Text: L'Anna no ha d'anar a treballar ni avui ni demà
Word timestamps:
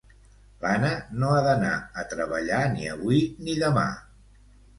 L'Anna 0.61 0.93
no 1.23 1.29
ha 1.33 1.43
d'anar 1.47 1.73
a 1.81 2.07
treballar 2.15 2.63
ni 2.73 2.89
avui 2.95 3.21
ni 3.45 3.57
demà 3.67 3.87